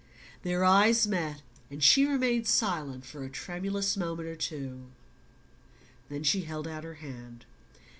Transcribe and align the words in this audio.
'"Their 0.41 0.65
eyes 0.65 1.05
met, 1.05 1.43
and 1.69 1.83
she 1.83 2.07
remained 2.07 2.47
silent 2.47 3.05
for 3.05 3.23
a 3.23 3.29
tremulous 3.29 3.95
moment 3.95 4.27
or 4.29 4.35
two; 4.35 4.87
then 6.09 6.23
she 6.23 6.41
held 6.41 6.67
out 6.67 6.83
her 6.83 6.95
hand. 6.95 7.45